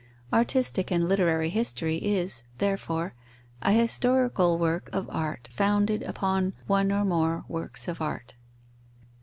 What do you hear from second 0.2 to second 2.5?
Artistic and literary history is,